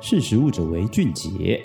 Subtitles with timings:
[0.00, 1.60] 识时务者为俊杰。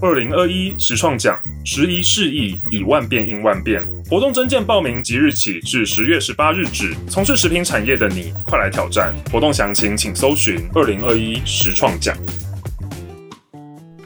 [0.00, 3.80] 二零二一实创奖，时移世易，以万变应万变。
[4.10, 6.94] 活动征件报名即日起至十月十八日止。
[7.08, 9.14] 从事食品产业的你，快来挑战！
[9.30, 12.16] 活动详情请搜寻二零二一实创奖。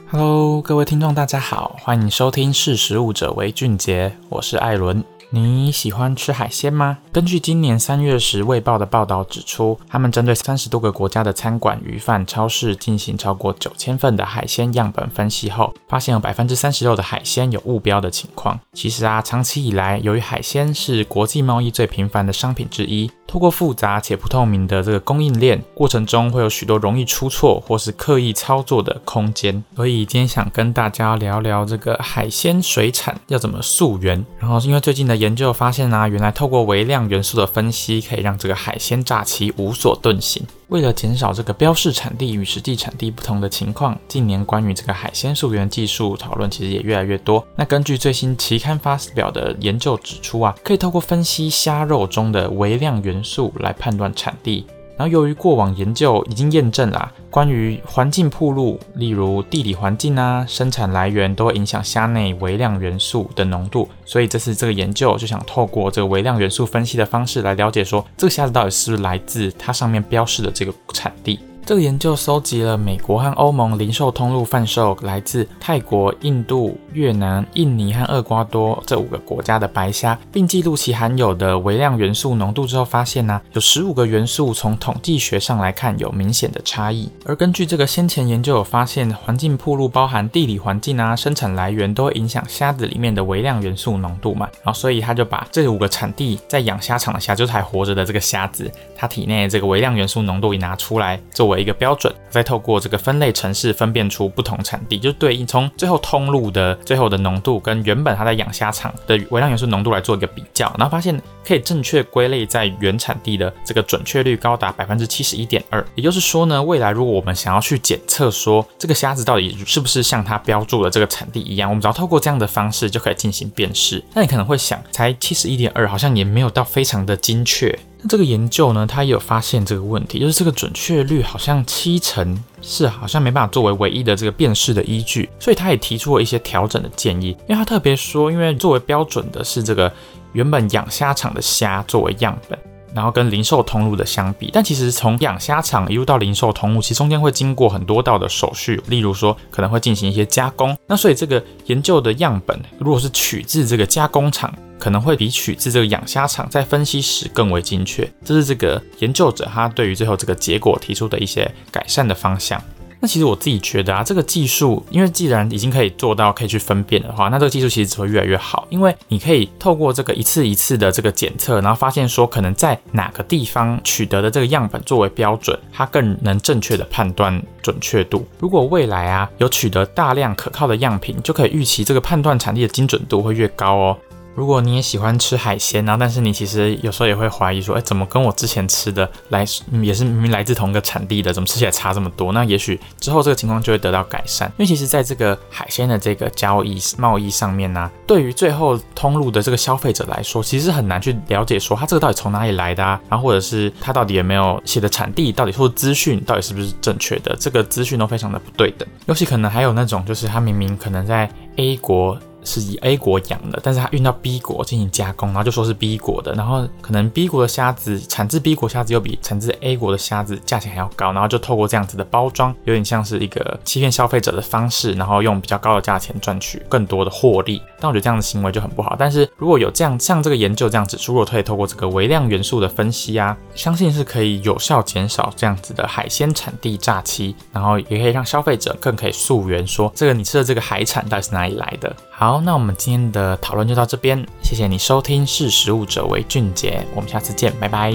[0.09, 5.03] Hello，各位听众，大家好，欢迎收听识时务者为俊杰，我是艾伦。
[5.29, 6.99] 你喜欢吃海鲜吗？
[7.11, 18.57] 根据今年三月时《卫报》的报道指出，他们针对三十多个国家的餐馆、鱼贩、超市进行超过九千份的海鲜样本分析后，发现有百分之三十六的海鲜有误标的情况。
[18.71, 29.61] 其实啊，长期以来，由于海鲜是国际贸易最频繁的商品之一，透过复杂且不透明的这个供应链过程中，会有许多容易出错或是刻意操作的空间。
[29.75, 34.25] 所以今天想跟大家聊聊这个海鲜水产要怎么溯源。
[34.39, 35.16] 然后是因为最近的。
[35.17, 40.45] 研究发现啊，原来透过微量元素的分析，可以让这个海鲜诈欺无所遁形。
[40.69, 47.45] 为了减少这个标示产地与实际产地不同的情况，近年关于这个海鲜溯源技术讨论其实也越来越多。
[47.55, 54.65] 那根据最新期刊发表的研究指出啊，可以透过分析虾肉中的微量元素来判断产地。
[54.97, 63.87] 然后，由于过往研究已经验证了，关于环境铺路，例如地理环境啊、生产来源，都会影响虾内微量元素的浓度。
[64.05, 71.39] 所以这次这个研究就想透过这个微量元素分析的方式来了解，说这个虾子到底是不是来自它上面标示的这个产地。
[71.67, 87.11] 这个研究搜集了美国和欧盟零售通路贩售来自泰国、印度、越南、印尼和厄瓜多这五个国家的白虾，并记录其含有的微量元素浓度之后，发现呢、有十五个元素从统计学上来看有明显的差异。
[87.25, 101.56] 而根据这个先前研究有发现，环境暴露包含地理环境啊、生产来源都会影响虾子里面的微量元素浓度嘛，然后所以他就把这五个产地在养虾场的虾，就是还活着的这个虾子，它体内这个微量元素浓度也拿出来作为。
[101.59, 115.85] 一个标准，再透过这个分类程式分辨出不同产地，就对应从最后通路的最后的浓度跟原本它在养虾场的微量元素浓度来做一个比较，然后发现可以正确归类在原产地的这个准确率高达百分之七十一点二。
[115.95, 124.03] 也就是说呢，未来如果我们想要去检测说这个虾子到底是不是像它标注的这个产地一样，我们只要透过这样的方式就可以进行辨识。
[124.13, 127.77] 那你可能会想，才七十一点二，好像也没有到非常的精确。
[127.99, 137.29] 那这个研究呢，它也有发现这个问题，就是这个准确率好像七成是好像没办法作为唯一的这个辨识的依据，所以他也提出了一些调整的建议。
[137.47, 139.91] 因为他特别说，因为作为标准的是这个
[140.33, 142.57] 原本养虾场的虾作为样本，
[142.93, 150.77] 然后跟零售通路的相比，但其实从养虾场一路到零售通路，其实中间会经过很多道的手续，例如说可能会进行一些加工。
[150.85, 154.53] 那所以这个研究的样本如果是取自这个加工厂。
[154.87, 162.63] 可能会比取自这个养虾场在分析时更为精确，这是这个研究者他对于最后这个结果提出的一些改善的方向。
[163.01, 178.25] 那其实我自己觉得啊，这个技术，因为既然已经可以做到可以去分辨的话，那这个技术其实只会越来越好，因为你可以透过这个一次一次的这个检测，然后发现说可能在哪个地方取得的这个样本作为标准，它更能正确的判断准确度。
[178.39, 183.97] 如果未来啊有取得大量可靠的样品，就可以预期这个判断产地的精准度会越高哦。
[184.37, 189.43] 如果你也喜欢吃海鲜然后，但是你其实有时候也会怀疑说，哎，怎么跟我之前吃的来
[189.81, 192.31] 也是明明来自同一个产地的，怎么吃起来差这么多？
[192.31, 194.47] 那也许之后这个情况就会得到改善。
[194.49, 208.87] 因为其实在这个海鲜的这个交易贸易上面呢，对于最后通路的这个消费者来说，其实很难去了解说它这个到底从哪里来的啊，然后或者是它到底有没有写的产地，到底或资讯到底是不是正确的，这个资讯都非常的不对等。
[209.07, 212.15] 尤其可能还有那种就是它明明可能在 A 国。
[212.47, 227.61] 是以 A 国养的，但是它运到 B 国进行加工，然后就说是 B 国的，然后可能 B 国的虾子产自 B 国虾子又比产自 A 国的虾子价钱还要高，然后就透过这样子的包装，有点像是一个欺骗消费者的方式，然后用比较高的价钱赚取更多的获利。
[227.79, 228.95] 但我觉得这样的行为就很不好。
[228.97, 241.95] 但是如果有这样像这个研究这样指出，如果可以透过这个微量元素的分析啊，相信是可以有效减少这样子的海鲜产地诈欺，然后也可以让消费者更可以溯源，说这个你吃的这个海产到底是哪里来的。
[242.11, 247.93] 好那我们今天的讨论就到这边，谢谢你收听《识时务者为俊杰》，我们下次见，拜拜。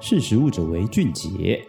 [0.00, 1.66] 识时务者为俊杰。